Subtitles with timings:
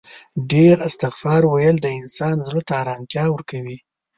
[0.51, 3.77] ډیر استغفار ویل د انسان زړه ته آرامتیا ورکوي